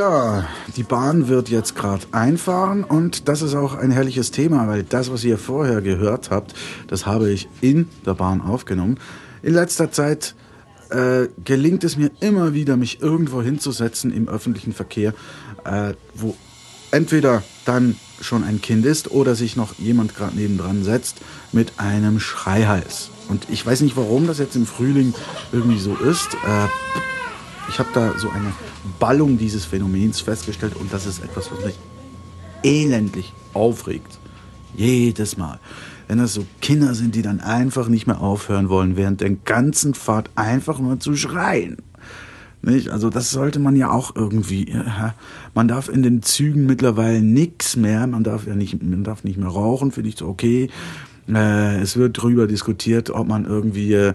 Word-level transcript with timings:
Ja, 0.00 0.46
die 0.76 0.82
Bahn 0.82 1.28
wird 1.28 1.50
jetzt 1.50 1.76
gerade 1.76 2.06
einfahren 2.10 2.84
und 2.84 3.28
das 3.28 3.42
ist 3.42 3.54
auch 3.54 3.74
ein 3.74 3.90
herrliches 3.90 4.30
Thema, 4.30 4.66
weil 4.66 4.82
das, 4.82 5.12
was 5.12 5.22
ihr 5.24 5.36
vorher 5.36 5.82
gehört 5.82 6.30
habt, 6.30 6.54
das 6.86 7.04
habe 7.04 7.30
ich 7.30 7.50
in 7.60 7.86
der 8.06 8.14
Bahn 8.14 8.40
aufgenommen. 8.40 8.98
In 9.42 9.52
letzter 9.52 9.92
Zeit 9.92 10.34
äh, 10.88 11.28
gelingt 11.44 11.84
es 11.84 11.98
mir 11.98 12.10
immer 12.20 12.54
wieder, 12.54 12.78
mich 12.78 13.02
irgendwo 13.02 13.42
hinzusetzen 13.42 14.10
im 14.10 14.26
öffentlichen 14.26 14.72
Verkehr, 14.72 15.12
äh, 15.66 15.92
wo 16.14 16.34
entweder 16.92 17.42
dann 17.66 17.94
schon 18.22 18.42
ein 18.42 18.62
Kind 18.62 18.86
ist 18.86 19.10
oder 19.10 19.34
sich 19.34 19.54
noch 19.54 19.78
jemand 19.78 20.16
gerade 20.16 20.34
nebendran 20.34 20.82
setzt 20.82 21.18
mit 21.52 21.74
einem 21.76 22.20
Schreihals. 22.20 23.10
Und 23.28 23.48
ich 23.50 23.66
weiß 23.66 23.82
nicht, 23.82 23.98
warum 23.98 24.26
das 24.26 24.38
jetzt 24.38 24.56
im 24.56 24.64
Frühling 24.64 25.12
irgendwie 25.52 25.78
so 25.78 25.94
ist. 25.94 26.32
Äh, 26.46 26.68
ich 27.70 27.78
habe 27.78 27.88
da 27.94 28.18
so 28.18 28.28
eine 28.30 28.52
Ballung 28.98 29.38
dieses 29.38 29.64
Phänomens 29.64 30.20
festgestellt 30.20 30.74
und 30.74 30.92
das 30.92 31.06
ist 31.06 31.22
etwas, 31.22 31.50
was 31.52 31.64
mich 31.64 31.78
elendlich 32.64 33.32
aufregt. 33.54 34.18
Jedes 34.76 35.36
Mal. 35.36 35.60
Wenn 36.08 36.18
das 36.18 36.34
so 36.34 36.44
Kinder 36.60 36.94
sind, 36.94 37.14
die 37.14 37.22
dann 37.22 37.40
einfach 37.40 37.88
nicht 37.88 38.08
mehr 38.08 38.20
aufhören 38.20 38.68
wollen, 38.68 38.96
während 38.96 39.20
der 39.20 39.30
ganzen 39.30 39.94
Fahrt 39.94 40.30
einfach 40.34 40.80
nur 40.80 40.98
zu 40.98 41.14
schreien. 41.14 41.76
Nicht? 42.62 42.90
Also 42.90 43.08
das 43.08 43.30
sollte 43.30 43.60
man 43.60 43.76
ja 43.76 43.90
auch 43.90 44.16
irgendwie. 44.16 44.74
Man 45.54 45.68
darf 45.68 45.88
in 45.88 46.02
den 46.02 46.22
Zügen 46.22 46.66
mittlerweile 46.66 47.22
nichts 47.22 47.76
mehr. 47.76 48.06
Man 48.06 48.24
darf 48.24 48.46
ja 48.46 48.54
nicht, 48.54 48.82
man 48.82 49.04
darf 49.04 49.22
nicht 49.22 49.38
mehr 49.38 49.48
rauchen, 49.48 49.92
finde 49.92 50.10
ich 50.10 50.18
so 50.18 50.26
okay. 50.26 50.68
Äh, 51.34 51.80
es 51.80 51.96
wird 51.96 52.18
darüber 52.18 52.46
diskutiert, 52.46 53.10
ob 53.10 53.28
man 53.28 53.44
irgendwie 53.44 53.92
äh, 53.94 54.14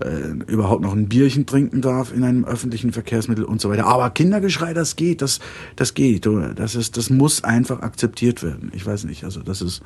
äh, 0.00 0.30
überhaupt 0.46 0.82
noch 0.82 0.92
ein 0.92 1.08
Bierchen 1.08 1.46
trinken 1.46 1.80
darf 1.80 2.12
in 2.12 2.24
einem 2.24 2.44
öffentlichen 2.44 2.92
Verkehrsmittel 2.92 3.44
und 3.44 3.60
so 3.60 3.70
weiter. 3.70 3.86
Aber 3.86 4.10
Kindergeschrei, 4.10 4.74
das 4.74 4.96
geht, 4.96 5.22
das, 5.22 5.40
das 5.76 5.94
geht. 5.94 6.26
Das 6.56 6.74
ist, 6.74 6.96
das 6.96 7.10
muss 7.10 7.44
einfach 7.44 7.80
akzeptiert 7.80 8.42
werden. 8.42 8.70
Ich 8.74 8.84
weiß 8.84 9.04
nicht, 9.04 9.24
also 9.24 9.42
das 9.42 9.62
ist, 9.62 9.82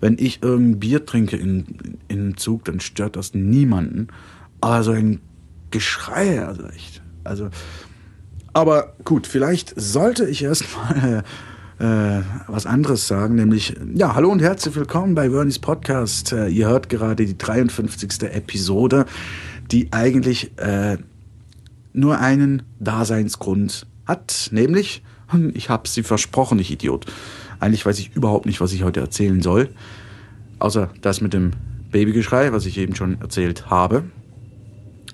wenn 0.00 0.16
ich 0.18 0.42
irgendein 0.42 0.80
Bier 0.80 1.06
trinke 1.06 1.36
in, 1.36 1.98
in 2.08 2.18
einem 2.18 2.36
Zug, 2.36 2.64
dann 2.64 2.80
stört 2.80 3.16
das 3.16 3.34
niemanden. 3.34 4.08
Aber 4.60 4.82
so 4.82 4.92
ein 4.92 5.20
Geschrei, 5.70 6.44
also 6.44 6.64
echt, 6.64 7.02
also, 7.24 7.48
aber 8.52 8.94
gut, 9.04 9.26
vielleicht 9.26 9.72
sollte 9.80 10.26
ich 10.26 10.42
erstmal 10.42 11.24
äh, 11.82 12.22
was 12.46 12.64
anderes 12.64 13.08
sagen, 13.08 13.34
nämlich, 13.34 13.74
ja, 13.94 14.14
hallo 14.14 14.30
und 14.30 14.40
herzlich 14.40 14.76
willkommen 14.76 15.16
bei 15.16 15.30
Vernies 15.30 15.58
Podcast. 15.58 16.32
Äh, 16.32 16.46
ihr 16.46 16.68
hört 16.68 16.88
gerade 16.88 17.26
die 17.26 17.36
53. 17.36 18.22
Episode, 18.22 19.04
die 19.72 19.92
eigentlich 19.92 20.56
äh, 20.58 20.98
nur 21.92 22.20
einen 22.20 22.62
Daseinsgrund 22.78 23.86
hat, 24.06 24.50
nämlich, 24.52 25.02
ich 25.54 25.70
habe 25.70 25.88
sie 25.88 26.04
versprochen, 26.04 26.60
ich 26.60 26.70
Idiot. 26.70 27.06
Eigentlich 27.58 27.84
weiß 27.84 27.98
ich 27.98 28.14
überhaupt 28.14 28.46
nicht, 28.46 28.60
was 28.60 28.72
ich 28.72 28.84
heute 28.84 29.00
erzählen 29.00 29.42
soll, 29.42 29.68
außer 30.60 30.90
das 31.00 31.20
mit 31.20 31.32
dem 31.32 31.50
Babygeschrei, 31.90 32.52
was 32.52 32.64
ich 32.64 32.78
eben 32.78 32.94
schon 32.94 33.20
erzählt 33.20 33.70
habe. 33.70 34.04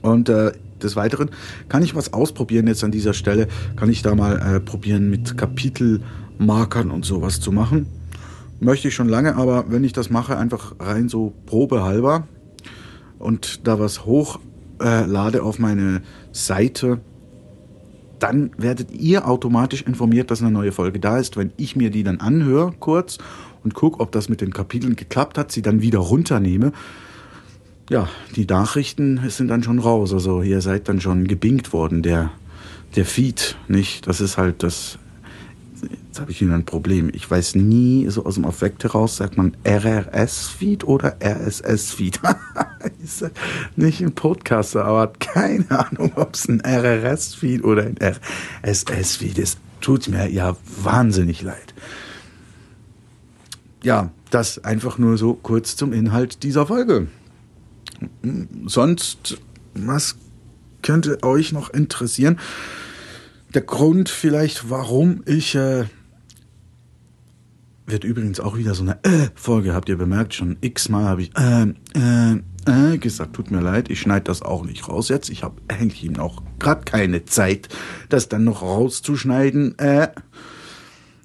Und 0.03 0.29
äh, 0.29 0.53
des 0.83 0.97
Weiteren 0.97 1.31
kann 1.69 1.83
ich 1.83 1.95
was 1.95 2.13
ausprobieren 2.13 2.67
jetzt 2.67 2.85
an 2.85 2.93
dieser 2.93 3.15
Stelle. 3.15 3.49
Kann 3.77 3.91
ich 3.91 4.03
da 4.03 4.15
mal 4.15 4.39
äh, 4.39 4.61
probieren 4.61 5.09
mit 5.09 5.37
Kapitelmarkern 6.39 6.91
und 6.91 7.05
sowas 7.05 7.41
zu 7.41 7.53
machen. 7.53 7.87
Möchte 8.61 8.89
ich 8.89 8.95
schon 8.95 9.09
lange, 9.09 9.37
aber 9.37 9.67
wenn 9.69 9.85
ich 9.85 9.93
das 9.93 10.11
mache, 10.11 10.37
einfach 10.37 10.75
rein 10.81 11.09
so 11.09 11.33
probehalber 11.47 12.27
und 13.19 13.67
da 13.67 13.79
was 13.79 14.05
hochlade 14.05 15.39
äh, 15.39 15.41
auf 15.41 15.59
meine 15.59 16.03
Seite, 16.33 17.01
dann 18.19 18.51
werdet 18.57 18.91
ihr 18.91 19.29
automatisch 19.29 19.83
informiert, 19.83 20.31
dass 20.31 20.43
eine 20.43 20.51
neue 20.51 20.73
Folge 20.73 20.99
da 20.99 21.19
ist. 21.19 21.37
Wenn 21.37 21.53
ich 21.57 21.77
mir 21.77 21.91
die 21.91 22.03
dann 22.03 22.19
anhöre 22.19 22.73
kurz 22.81 23.19
und 23.63 23.75
gucke, 23.75 24.01
ob 24.01 24.11
das 24.11 24.29
mit 24.29 24.41
den 24.41 24.53
Kapiteln 24.53 24.97
geklappt 24.97 25.39
hat, 25.39 25.53
sie 25.53 25.63
dann 25.63 25.83
wieder 25.83 26.01
runternehme, 26.01 26.73
ja, 27.91 28.09
die 28.35 28.45
Nachrichten 28.45 29.21
sind 29.29 29.49
dann 29.49 29.63
schon 29.63 29.79
raus. 29.79 30.13
Also 30.13 30.43
ihr 30.43 30.61
seid 30.61 30.89
dann 30.89 31.01
schon 31.01 31.29
gebingt 31.29 31.73
worden, 31.73 32.03
der, 32.03 32.33
der 32.97 33.05
Feed, 33.05 33.57
nicht? 33.69 34.09
Das 34.09 34.21
ist 34.21 34.37
halt 34.37 34.65
das. 34.65 34.99
Jetzt 36.19 36.23
habe 36.23 36.33
ich 36.33 36.41
wieder 36.41 36.55
ein 36.55 36.65
Problem. 36.65 37.13
Ich 37.15 37.31
weiß 37.31 37.55
nie, 37.55 38.09
so 38.09 38.25
aus 38.25 38.35
dem 38.35 38.45
Affekt 38.45 38.83
heraus, 38.83 39.19
sagt 39.19 39.37
man 39.37 39.57
RRS-Feed 39.65 40.83
oder 40.83 41.17
RSS-Feed. 41.23 42.19
nicht 43.77 44.01
ein 44.01 44.13
Podcaster, 44.17 44.85
aber 44.85 45.03
hat 45.03 45.21
keine 45.21 45.71
Ahnung, 45.71 46.11
ob 46.17 46.35
es 46.35 46.49
ein 46.49 46.61
RRS-Feed 46.61 47.63
oder 47.63 47.85
ein 47.85 47.95
RSS-Feed 48.03 49.39
ist. 49.39 49.61
Tut 49.81 50.09
mir 50.09 50.29
ja 50.29 50.57
wahnsinnig 50.83 51.43
leid. 51.43 51.73
Ja, 53.85 54.11
das 54.31 54.65
einfach 54.65 54.99
nur 54.99 55.19
so 55.19 55.35
kurz 55.35 55.77
zum 55.77 55.93
Inhalt 55.93 56.43
dieser 56.43 56.67
Folge 56.67 57.07
sonst, 58.67 59.39
was 59.75 60.17
könnte 60.83 61.23
euch 61.23 61.53
noch 61.53 61.71
interessieren? 61.71 62.41
Der 63.55 63.63
Grund 63.63 64.09
vielleicht, 64.09 64.69
warum 64.69 65.23
ich 65.25 65.55
äh, 65.55 65.85
wird 67.89 68.05
übrigens 68.05 68.39
auch 68.39 68.57
wieder 68.57 68.75
so 68.75 68.83
eine 68.83 69.03
äh, 69.05 69.29
Folge, 69.35 69.75
habt 69.75 69.89
ihr 69.89 69.97
bemerkt, 69.97 70.35
schon 70.35 70.59
x-mal 70.61 71.05
habe 71.05 71.23
ich 71.23 71.31
äh, 71.37 71.75
äh, 71.97 72.41
äh, 72.67 72.99
gesagt, 72.99 73.35
tut 73.35 73.51
mir 73.51 73.61
leid, 73.61 73.91
ich 73.91 74.01
schneide 74.01 74.25
das 74.25 74.43
auch 74.43 74.65
nicht 74.65 74.89
raus 74.89 75.09
jetzt. 75.09 75.31
Ich 75.31 75.43
habe 75.43 75.57
eigentlich 75.69 76.05
eben 76.05 76.19
auch 76.19 76.43
gerade 76.59 76.85
keine 76.85 77.25
Zeit, 77.25 77.69
das 78.09 78.29
dann 78.29 78.45
noch 78.45 78.63
rauszuschneiden. 78.63 79.79
Äh. 79.79 80.09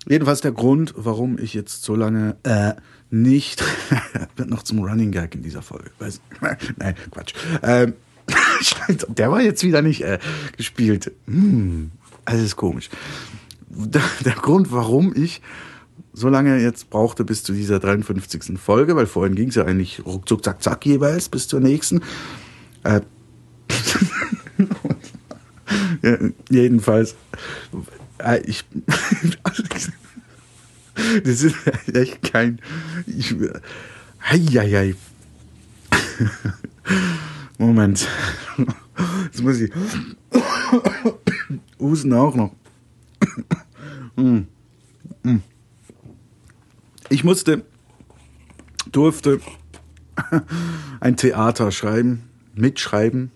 Jedenfalls 0.07 0.41
der 0.41 0.51
Grund, 0.51 0.94
warum 0.97 1.38
ich 1.38 1.53
jetzt 1.53 1.84
so 1.84 1.96
lange 1.96 2.35
äh, 2.44 2.74
nicht, 3.09 3.63
wird 4.35 4.50
noch 4.50 4.63
zum 4.63 4.80
Running 4.80 5.12
Gag 5.12 5.35
in 5.35 5.44
dieser 5.44 5.62
Folge. 5.62 5.91
Weiß, 6.00 6.22
nein, 6.78 6.95
Quatsch. 7.12 7.34
Ähm, 7.62 7.94
der 9.09 9.31
war 9.31 9.41
jetzt 9.41 9.63
wieder 9.63 9.81
nicht 9.81 10.01
äh, 10.01 10.19
gespielt. 10.56 11.12
Hm, 11.28 11.91
alles 12.25 12.56
komisch. 12.56 12.90
Der, 13.69 14.03
der 14.24 14.34
Grund, 14.34 14.72
warum 14.72 15.13
ich 15.16 15.41
so 16.14 16.30
lange 16.30 16.62
jetzt 16.62 16.90
brauchte 16.90 17.26
bis 17.26 17.44
zu 17.44 17.54
dieser 17.54 17.80
53. 17.80 18.59
Folge, 18.59 18.96
weil 18.96 19.08
vorhin 19.08 19.36
ging 19.36 19.50
es 19.50 19.56
ja 19.56 19.66
eigentlich 19.66 20.06
ruckzuck, 20.06 20.44
zack, 20.44 20.62
zack 20.62 20.86
jeweils 20.86 21.30
bis 21.30 21.48
zur 21.48 21.59
nächsten. 21.59 22.02
Äh, 22.84 23.02
ja, 26.02 26.18
jedenfalls, 26.50 27.16
äh, 28.20 28.42
ich, 28.42 28.66
Das 31.24 31.42
ist 31.42 31.56
echt 31.94 32.22
kein. 32.31 32.60
Ich, 33.08 33.36
hei, 34.22 34.96
Moment. 37.57 38.07
Jetzt 39.25 39.42
muss 39.42 39.60
ich. 39.60 39.72
Husten 41.80 42.13
auch 42.13 42.36
noch. 42.36 42.51
Hm. 44.16 44.45
Ich 47.13 47.24
musste, 47.24 47.63
durfte 48.92 49.39
ein 51.00 51.15
Theater 51.15 51.71
schreiben, 51.71 52.24
mitschreiben 52.56 53.30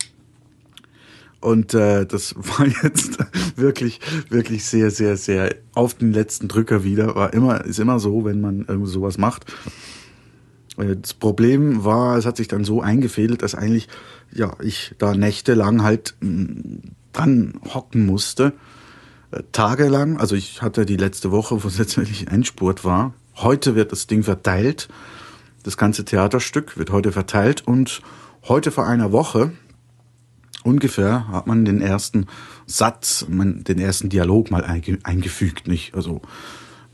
und 1.42 1.76
äh, 1.76 2.08
das 2.08 2.34
war 2.38 2.66
jetzt 2.66 3.20
wirklich, 3.56 4.00
wirklich 4.30 4.66
sehr, 4.66 4.90
sehr, 4.90 5.16
sehr 5.16 5.54
auf 5.76 5.94
den 5.94 6.12
letzten 6.12 6.48
Drücker 6.48 6.84
wieder. 6.84 7.14
War 7.14 7.34
immer, 7.36 7.66
ist 7.66 7.78
immer 7.78 8.00
so, 8.00 8.26
wenn 8.26 8.42
man 8.42 8.66
irgendwie 8.68 8.90
sowas 8.90 9.20
macht. 9.20 9.46
Äh, 10.78 10.96
das 10.96 11.14
Problem 11.14 11.84
war, 11.84 12.18
es 12.18 12.26
hat 12.26 12.38
sich 12.38 12.48
dann 12.48 12.64
so 12.64 12.82
eingefädelt, 12.82 13.44
dass 13.44 13.54
eigentlich, 13.54 13.90
ja, 14.34 14.56
ich 14.60 14.96
da 14.98 15.14
nächtelang 15.14 15.84
halt 15.84 16.16
mm, 16.22 16.78
dran 17.14 17.60
hocken 17.76 18.08
musste. 18.08 18.54
Äh, 19.30 19.44
tagelang, 19.52 20.18
also 20.18 20.36
ich 20.36 20.64
hatte 20.64 20.88
die 20.88 20.98
letzte 20.98 21.30
Woche, 21.30 21.64
wo 21.64 21.68
es 21.68 21.78
letztendlich 21.78 22.28
Endspurt 22.30 22.84
war. 22.84 23.14
Heute 23.38 23.76
wird 23.76 23.92
das 23.92 24.08
Ding 24.08 24.24
verteilt. 24.24 24.88
Das 25.64 25.78
ganze 25.78 26.04
Theaterstück 26.04 26.78
wird 26.78 26.92
heute 26.92 27.12
verteilt 27.12 27.68
und 27.68 28.02
heute 28.48 28.72
vor 28.72 28.88
einer 28.88 29.12
Woche, 29.12 29.52
ungefähr 30.64 31.28
hat 31.28 31.46
man 31.46 31.64
den 31.64 31.82
ersten 31.82 32.26
Satz, 32.66 33.26
den 33.30 33.80
ersten 33.80 34.10
Dialog 34.10 34.50
mal 34.50 34.64
einge, 34.64 35.00
eingefügt, 35.04 35.68
nicht? 35.68 35.94
Also 35.96 36.22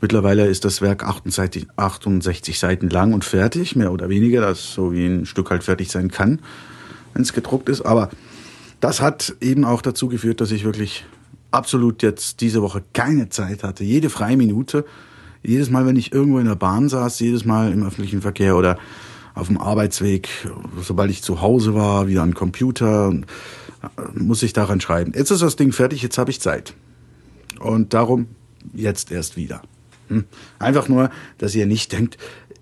Mittlerweile 0.04 0.48
ist 0.48 0.66
das 0.66 0.82
Werk 0.82 1.02
68, 1.02 1.66
68 1.76 2.58
Seiten 2.58 2.90
lang 2.90 3.14
und 3.14 3.24
fertig, 3.24 3.74
mehr 3.74 3.90
oder 3.90 4.10
weniger, 4.10 4.42
das 4.42 4.74
so 4.74 4.92
wie 4.92 5.06
ein 5.06 5.24
Stück 5.24 5.50
halt 5.50 5.64
fertig 5.64 5.90
sein 5.90 6.10
kann, 6.10 6.40
wenn 7.14 7.22
es 7.22 7.32
gedruckt 7.32 7.70
ist. 7.70 7.80
Aber 7.80 8.10
das 8.80 9.00
hat 9.00 9.34
eben 9.40 9.64
auch 9.64 9.80
dazu 9.80 10.08
geführt, 10.08 10.42
dass 10.42 10.50
ich 10.50 10.64
wirklich 10.64 11.06
absolut 11.52 12.02
jetzt 12.02 12.42
diese 12.42 12.60
Woche 12.60 12.82
keine 12.92 13.30
Zeit 13.30 13.62
hatte. 13.62 13.82
Jede 13.82 14.10
freie 14.10 14.36
Minute, 14.36 14.84
jedes 15.44 15.70
Mal, 15.70 15.86
wenn 15.86 15.96
ich 15.96 16.12
irgendwo 16.12 16.38
in 16.38 16.46
der 16.46 16.54
Bahn 16.54 16.88
saß, 16.88 17.20
jedes 17.20 17.44
Mal 17.44 17.72
im 17.72 17.84
öffentlichen 17.84 18.22
Verkehr 18.22 18.56
oder 18.56 18.78
auf 19.34 19.48
dem 19.48 19.60
Arbeitsweg, 19.60 20.28
sobald 20.80 21.10
ich 21.10 21.22
zu 21.22 21.40
Hause 21.40 21.74
war, 21.74 22.06
wieder 22.06 22.22
am 22.22 22.34
Computer, 22.34 23.12
muss 24.14 24.42
ich 24.42 24.52
daran 24.52 24.80
schreiben. 24.80 25.12
Jetzt 25.14 25.30
ist 25.30 25.42
das 25.42 25.56
Ding 25.56 25.72
fertig, 25.72 26.02
jetzt 26.02 26.18
habe 26.18 26.30
ich 26.30 26.40
Zeit. 26.40 26.74
Und 27.58 27.94
darum 27.94 28.26
jetzt 28.72 29.10
erst 29.10 29.36
wieder. 29.36 29.62
Hm. 30.08 30.24
Einfach 30.58 30.88
nur, 30.88 31.10
dass 31.38 31.54
ihr 31.54 31.66
nicht 31.66 31.92
denkt, 31.92 32.18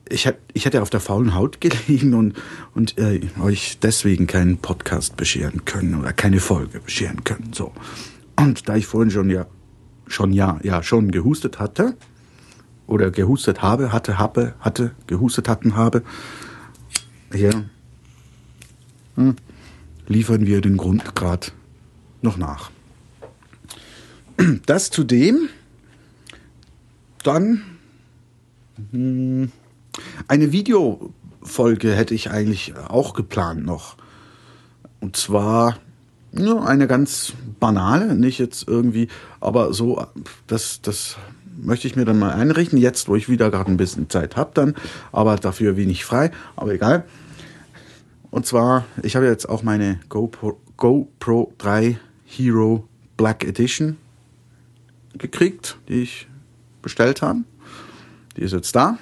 ich, 0.08 0.28
ich 0.52 0.64
hätte 0.64 0.82
auf 0.82 0.90
der 0.90 1.00
faulen 1.00 1.35
Haut 1.35 1.61
gelegen 1.61 2.14
und, 2.14 2.35
und 2.75 2.99
äh, 2.99 3.20
euch 3.40 3.78
deswegen 3.81 4.26
keinen 4.26 4.58
Podcast 4.58 5.17
bescheren 5.17 5.64
können 5.64 5.99
oder 5.99 6.12
keine 6.12 6.40
Folge 6.40 6.81
bescheren 6.81 7.25
können. 7.25 7.52
So. 7.52 7.73
Und 8.37 8.69
da 8.69 8.76
ich 8.76 8.87
vorhin 8.87 9.11
schon 9.11 9.31
ja, 9.31 9.46
schon 10.06 10.32
ja, 10.32 10.58
ja, 10.62 10.82
schon 10.82 11.11
gehustet 11.11 11.58
hatte, 11.58 11.96
oder 12.87 13.11
gehustet 13.11 13.62
habe, 13.62 13.93
hatte, 13.93 14.19
habe, 14.19 14.55
hatte, 14.61 14.93
gehustet 15.06 15.49
hatten, 15.49 15.76
habe, 15.76 16.02
hier 17.32 17.64
hm, 19.17 19.37
liefern 20.06 20.46
wir 20.46 20.61
den 20.61 20.76
Grundgrad 20.76 21.52
noch 22.20 22.37
nach. 22.37 22.70
Das 24.67 24.90
zudem, 24.90 25.49
dann 27.23 27.62
hm, 28.90 29.52
eine 30.28 30.52
Videofolge 30.52 31.94
hätte 31.94 32.14
ich 32.14 32.31
eigentlich 32.31 32.75
auch 32.76 33.14
geplant 33.14 33.64
noch. 33.64 33.96
Und 35.00 35.17
zwar 35.17 35.78
ja, 36.32 36.62
eine 36.62 36.87
ganz 36.87 37.35
banale, 37.61 38.14
nicht 38.14 38.38
jetzt 38.38 38.67
irgendwie, 38.67 39.08
aber 39.40 39.75
so, 39.75 40.06
das, 40.46 40.81
das 40.81 41.17
möchte 41.62 41.87
ich 41.87 41.97
mir 41.97 42.05
dann 42.05 42.19
mal 42.19 42.32
einrichten, 42.32 42.79
jetzt 42.79 43.09
wo 43.09 43.17
ich 43.17 43.29
wieder 43.29 43.50
gerade 43.50 43.70
ein 43.70 43.76
bisschen 43.76 44.11
Zeit 44.11 44.37
habe 44.37 44.50
dann, 44.55 44.75
aber 45.12 45.37
dafür 45.37 45.76
wenig 45.76 46.05
frei, 46.05 46.31
aber 46.56 46.73
egal. 46.73 47.05
Und 48.31 48.47
zwar, 48.47 48.87
ich 49.03 49.17
habe 49.17 49.26
jetzt 49.26 49.49
auch 49.49 49.62
meine 49.62 50.00
GoPro, 50.09 50.61
GoPro 50.76 51.53
3 51.59 51.99
Hero 52.25 52.88
Black 53.17 53.44
Edition 53.44 53.97
gekriegt, 55.19 55.79
die 55.88 56.03
ich 56.03 56.29
bestellt 56.81 57.23
habe. 57.23 57.41
Die 58.37 58.43
ist 58.43 58.53
jetzt 58.53 58.75
da. 58.75 58.99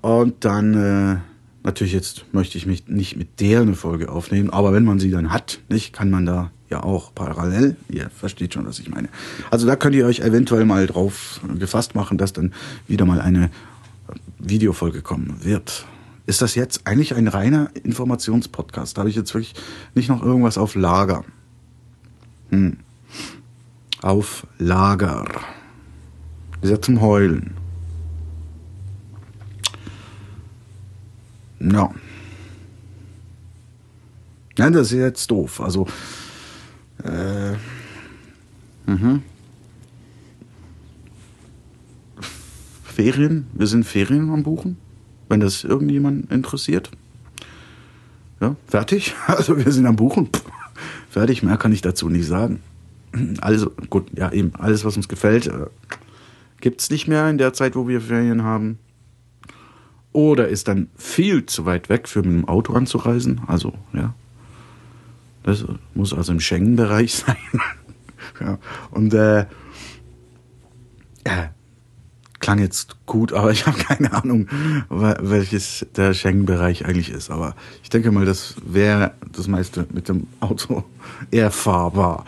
Und 0.00 0.44
dann 0.44 0.74
äh, 0.74 1.18
natürlich 1.64 1.92
jetzt 1.92 2.24
möchte 2.32 2.56
ich 2.56 2.66
mich 2.66 2.88
nicht 2.88 3.16
mit 3.16 3.40
der 3.40 3.60
eine 3.60 3.74
Folge 3.74 4.10
aufnehmen, 4.10 4.50
aber 4.50 4.72
wenn 4.72 4.84
man 4.84 4.98
sie 4.98 5.10
dann 5.10 5.32
hat, 5.32 5.60
nicht, 5.68 5.92
kann 5.92 6.10
man 6.10 6.24
da 6.24 6.50
ja 6.70 6.82
auch 6.82 7.14
parallel. 7.14 7.76
Ihr 7.88 8.10
versteht 8.10 8.54
schon, 8.54 8.66
was 8.66 8.78
ich 8.78 8.88
meine. 8.88 9.08
Also 9.50 9.66
da 9.66 9.76
könnt 9.76 9.94
ihr 9.94 10.06
euch 10.06 10.20
eventuell 10.20 10.64
mal 10.64 10.86
drauf 10.86 11.40
gefasst 11.58 11.94
machen, 11.94 12.18
dass 12.18 12.32
dann 12.32 12.52
wieder 12.88 13.04
mal 13.04 13.20
eine 13.20 13.50
Videofolge 14.38 15.02
kommen 15.02 15.44
wird 15.44 15.86
ist 16.26 16.42
das 16.42 16.56
jetzt 16.56 16.86
eigentlich 16.86 17.14
ein 17.14 17.28
reiner 17.28 17.70
Informationspodcast. 17.84 18.96
Da 18.96 19.00
habe 19.00 19.10
ich 19.10 19.16
jetzt 19.16 19.32
wirklich 19.32 19.54
nicht 19.94 20.08
noch 20.08 20.22
irgendwas 20.22 20.58
auf 20.58 20.74
Lager. 20.74 21.24
Hm. 22.50 22.78
Auf 24.02 24.46
Lager. 24.58 25.24
Ist 26.60 26.70
ja 26.70 26.80
zum 26.80 27.00
Heulen. 27.00 27.56
Ja. 31.60 31.90
Ja, 34.58 34.70
das 34.70 34.90
ist 34.90 34.98
jetzt 34.98 35.30
doof. 35.30 35.60
Also, 35.60 35.86
äh, 37.04 37.52
mhm. 38.86 39.22
Ferien, 42.84 43.46
wir 43.52 43.66
sind 43.66 43.84
Ferien 43.84 44.30
am 44.30 44.42
Buchen 44.42 44.78
wenn 45.28 45.40
das 45.40 45.64
irgendjemand 45.64 46.30
interessiert. 46.30 46.90
Ja, 48.40 48.56
fertig. 48.66 49.14
Also 49.26 49.56
wir 49.56 49.70
sind 49.72 49.86
am 49.86 49.96
Buchen. 49.96 50.26
Pff, 50.26 50.44
fertig, 51.10 51.42
mehr 51.42 51.56
kann 51.56 51.72
ich 51.72 51.82
dazu 51.82 52.08
nicht 52.08 52.26
sagen. 52.26 52.60
Alles, 53.40 53.66
gut, 53.88 54.06
ja 54.16 54.30
eben, 54.32 54.54
alles, 54.56 54.84
was 54.84 54.96
uns 54.96 55.08
gefällt, 55.08 55.46
äh, 55.46 55.66
gibt 56.60 56.80
es 56.80 56.90
nicht 56.90 57.08
mehr 57.08 57.28
in 57.30 57.38
der 57.38 57.54
Zeit, 57.54 57.74
wo 57.74 57.88
wir 57.88 58.00
Ferien 58.00 58.42
haben. 58.42 58.78
Oder 60.12 60.48
ist 60.48 60.68
dann 60.68 60.88
viel 60.96 61.46
zu 61.46 61.64
weit 61.66 61.88
weg, 61.88 62.08
für 62.08 62.22
mit 62.22 62.32
dem 62.32 62.48
Auto 62.48 62.74
anzureisen. 62.74 63.40
Also, 63.46 63.72
ja. 63.92 64.14
Das 65.46 65.64
muss 65.94 66.12
also 66.12 66.32
im 66.32 66.40
Schengen-Bereich 66.40 67.14
sein. 67.26 67.36
ja. 68.40 68.58
Und 68.90 69.14
äh, 69.14 69.46
ja, 71.26 71.50
klang 72.40 72.58
jetzt 72.58 72.96
gut, 73.06 73.32
aber 73.32 73.52
ich 73.52 73.66
habe 73.66 73.78
keine 73.78 74.12
Ahnung, 74.12 74.48
welches 74.88 75.86
der 75.96 76.14
Schengen-Bereich 76.14 76.84
eigentlich 76.84 77.10
ist. 77.10 77.30
Aber 77.30 77.54
ich 77.82 77.88
denke 77.88 78.10
mal, 78.10 78.26
das 78.26 78.56
wäre 78.64 79.12
das 79.32 79.46
meiste 79.46 79.86
mit 79.92 80.08
dem 80.08 80.26
Auto 80.40 80.84
erfahrbar. 81.30 82.24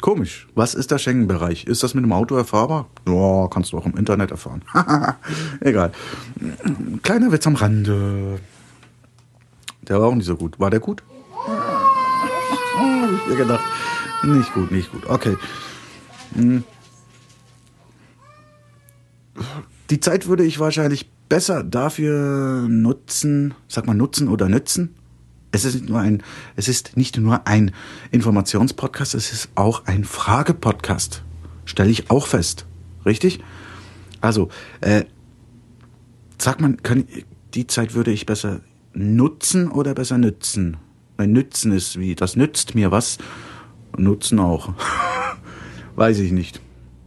Komisch. 0.00 0.48
Was 0.54 0.74
ist 0.74 0.90
der 0.90 0.98
Schengen-Bereich? 0.98 1.64
Ist 1.64 1.82
das 1.82 1.94
mit 1.94 2.02
dem 2.02 2.12
Auto 2.12 2.34
erfahrbar? 2.34 2.88
Ja, 3.06 3.46
kannst 3.48 3.72
du 3.72 3.78
auch 3.78 3.86
im 3.86 3.96
Internet 3.96 4.30
erfahren. 4.32 4.62
Egal. 5.60 5.92
Kleiner 7.02 7.30
Witz 7.30 7.46
am 7.46 7.54
Rande. 7.54 8.40
Der 9.82 10.00
war 10.00 10.08
auch 10.08 10.14
nicht 10.14 10.26
so 10.26 10.36
gut. 10.36 10.58
War 10.58 10.70
der 10.70 10.80
gut? 10.80 11.02
Ich 13.16 13.28
mir 13.28 13.36
gedacht. 13.36 13.64
Nicht 14.24 14.54
gut, 14.54 14.70
nicht 14.70 14.92
gut. 14.92 15.06
Okay. 15.06 15.36
Hm 16.34 16.64
die 19.92 20.00
Zeit 20.00 20.26
würde 20.26 20.44
ich 20.44 20.58
wahrscheinlich 20.58 21.10
besser 21.28 21.62
dafür 21.62 22.66
nutzen, 22.68 23.54
sag 23.68 23.86
mal 23.86 23.94
nutzen 23.94 24.28
oder 24.28 24.48
nützen. 24.48 24.94
Es 25.50 25.66
ist 25.66 25.74
nicht 25.74 25.88
nur 25.90 26.00
ein, 26.00 26.22
es 26.56 26.66
ist 26.66 26.96
nicht 26.96 27.18
nur 27.18 27.46
ein 27.46 27.72
Informationspodcast, 28.10 29.14
es 29.14 29.32
ist 29.32 29.50
auch 29.54 29.84
ein 29.84 30.04
Fragepodcast. 30.04 31.22
Stelle 31.66 31.90
ich 31.90 32.10
auch 32.10 32.26
fest. 32.26 32.64
Richtig? 33.04 33.40
Also, 34.22 34.48
äh, 34.80 35.04
sag 36.38 36.60
man, 36.60 36.82
kann, 36.82 37.04
die 37.52 37.66
Zeit 37.66 37.92
würde 37.92 38.12
ich 38.12 38.24
besser 38.24 38.60
nutzen 38.94 39.70
oder 39.70 39.94
besser 39.94 40.16
nützen? 40.16 40.78
Weil 41.16 41.28
nützen 41.28 41.72
ist 41.72 41.98
wie, 41.98 42.14
das 42.14 42.36
nützt 42.36 42.74
mir 42.74 42.90
was. 42.90 43.18
Nutzen 43.96 44.38
auch. 44.38 44.72
Weiß 45.96 46.18
ich 46.18 46.32
nicht. 46.32 46.60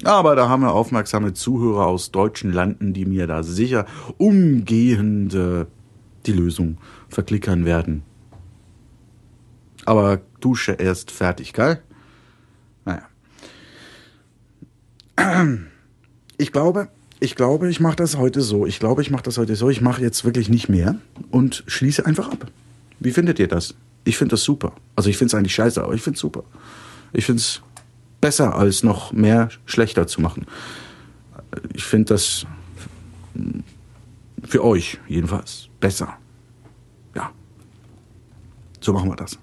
Aber 0.03 0.35
da 0.35 0.49
haben 0.49 0.61
wir 0.61 0.71
aufmerksame 0.71 1.33
Zuhörer 1.33 1.87
aus 1.87 2.11
deutschen 2.11 2.51
Landen, 2.51 2.93
die 2.93 3.05
mir 3.05 3.27
da 3.27 3.41
sicher 3.43 3.85
umgehend 4.17 5.33
äh, 5.33 5.65
die 6.25 6.33
Lösung 6.33 6.77
verklickern 7.09 7.65
werden. 7.65 8.03
Aber 9.85 10.21
Dusche 10.39 10.73
erst 10.73 11.11
fertig, 11.11 11.53
gell? 11.53 11.79
Naja. 12.85 13.07
Ich 16.37 16.51
glaube, 16.51 16.89
ich 17.21 17.37
glaube, 17.37 17.69
ich 17.69 17.79
mache 17.79 17.95
das 17.95 18.17
heute 18.17 18.41
so. 18.41 18.65
Ich 18.65 18.77
glaube, 18.77 19.01
ich 19.01 19.09
mache 19.09 19.23
das 19.23 19.37
heute 19.37 19.55
so. 19.55 19.69
Ich 19.69 19.79
mache 19.79 20.01
jetzt 20.01 20.25
wirklich 20.25 20.49
nicht 20.49 20.67
mehr 20.67 20.95
und 21.31 21.63
schließe 21.65 22.05
einfach 22.05 22.29
ab. 22.29 22.51
Wie 22.99 23.11
findet 23.11 23.39
ihr 23.39 23.47
das? 23.47 23.73
Ich 24.05 24.17
finde 24.17 24.33
das 24.33 24.43
super. 24.43 24.73
Also 24.95 25.09
ich 25.09 25.17
finde 25.17 25.29
es 25.29 25.35
eigentlich 25.35 25.55
scheiße, 25.55 25.83
aber 25.83 25.93
ich 25.93 26.01
finde 26.01 26.15
es 26.15 26.21
super. 26.21 26.43
Ich 27.11 27.25
finde 27.25 27.41
es 27.41 27.61
besser, 28.21 28.55
als 28.55 28.83
noch 28.83 29.11
mehr 29.11 29.49
schlechter 29.65 30.07
zu 30.07 30.21
machen. 30.21 30.45
Ich 31.73 31.83
finde 31.83 32.13
das 32.13 32.45
für 34.43 34.63
euch 34.63 34.99
jedenfalls 35.07 35.69
besser. 35.79 36.15
Ja. 37.15 37.31
So 38.79 38.93
machen 38.93 39.09
wir 39.09 39.15
das. 39.15 39.37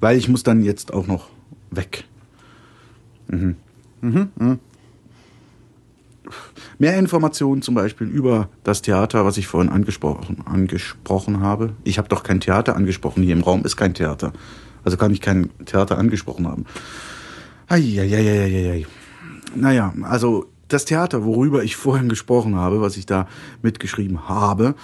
Weil 0.00 0.16
ich 0.16 0.28
muss 0.28 0.42
dann 0.42 0.62
jetzt 0.62 0.92
auch 0.92 1.06
noch 1.06 1.28
weg. 1.70 2.04
Mhm. 3.28 3.56
Mhm. 4.00 4.30
Mhm. 4.36 4.58
Mehr 6.78 6.98
Informationen 6.98 7.62
zum 7.62 7.74
Beispiel 7.74 8.06
über 8.06 8.48
das 8.64 8.82
Theater, 8.82 9.24
was 9.24 9.36
ich 9.36 9.46
vorhin 9.46 9.70
angesprochen, 9.70 10.44
angesprochen 10.46 11.40
habe. 11.40 11.74
Ich 11.84 11.98
habe 11.98 12.08
doch 12.08 12.22
kein 12.22 12.40
Theater 12.40 12.76
angesprochen. 12.76 13.22
Hier 13.22 13.34
im 13.34 13.42
Raum 13.42 13.64
ist 13.64 13.76
kein 13.76 13.94
Theater. 13.94 14.32
Also 14.84 14.96
kann 14.96 15.12
ich 15.12 15.20
kein 15.20 15.50
Theater 15.64 15.98
angesprochen 15.98 16.48
haben. 16.48 16.64
Eieieiei. 17.68 18.86
Naja, 19.54 19.92
also 20.02 20.46
das 20.68 20.84
Theater, 20.84 21.24
worüber 21.24 21.62
ich 21.62 21.76
vorhin 21.76 22.08
gesprochen 22.08 22.54
habe, 22.54 22.80
was 22.80 22.96
ich 22.96 23.06
da 23.06 23.28
mitgeschrieben 23.62 24.28
habe, 24.28 24.74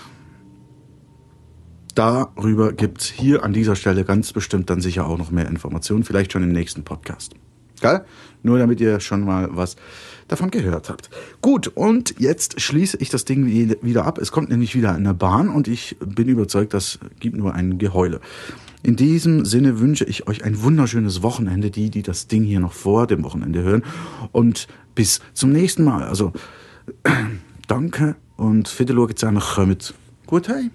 darüber 1.95 2.73
gibt's 2.73 3.07
hier 3.07 3.45
an 3.45 3.53
dieser 3.53 3.77
Stelle 3.77 4.05
ganz 4.05 4.33
bestimmt 4.33 4.71
dann 4.71 4.81
sicher 4.81 5.07
auch 5.07 5.19
noch 5.19 5.31
mehr 5.31 5.49
Informationen, 5.49 6.05
vielleicht 6.05 6.33
schon 6.33 6.43
im 6.43 6.53
nächsten 6.53 6.85
Podcast. 6.85 7.35
Gell? 7.81 8.05
Nur 8.43 8.59
damit 8.59 8.81
ihr 8.81 9.01
schon 9.01 9.25
mal 9.25 9.49
was 9.53 9.77
davon 10.29 10.51
gehört 10.51 10.89
habt. 10.89 11.11
Gut, 11.41 11.69
und 11.69 12.15
jetzt 12.19 12.61
schließe 12.61 12.97
ich 12.99 13.11
das 13.11 13.25
Ding 13.25 13.47
wieder 13.83 14.07
ab. 14.07 14.19
Es 14.19 14.33
kommt 14.33 14.51
nämlich 14.51 14.75
wieder 14.75 14.93
eine 14.95 15.15
Bahn 15.15 15.49
und 15.49 15.69
ich 15.69 15.97
bin 16.01 16.29
überzeugt, 16.29 16.75
das 16.75 16.99
gibt 17.21 17.37
nur 17.37 17.55
ein 17.55 17.79
Geheule. 17.79 18.21
In 18.83 18.97
diesem 18.97 19.45
Sinne 19.45 19.81
wünsche 19.81 20.05
ich 20.05 20.29
euch 20.29 20.45
ein 20.45 20.63
wunderschönes 20.63 21.23
Wochenende, 21.23 21.71
die, 21.71 21.91
die 21.91 22.03
das 22.03 22.29
Ding 22.29 22.45
hier 22.45 22.61
noch 22.61 22.73
vor 22.73 23.07
dem 23.07 23.25
Wochenende 23.25 23.63
hören. 23.63 23.83
Und 24.33 24.69
bis 24.95 25.21
zum 25.33 25.51
nächsten 25.51 25.83
Mal. 25.85 26.05
Also, 26.05 26.33
danke 27.67 28.17
und 28.37 28.69
viele 28.69 28.95
schauen 28.95 29.17
zusammen 29.17 29.41
kommt. 29.41 29.95
Gut, 30.27 30.49
hey. 30.49 30.71